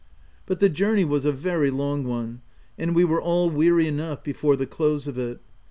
[0.47, 2.41] 118 THE TENANT But the journey was a very long one,
[2.75, 5.39] and we were all weary enough before the close of it.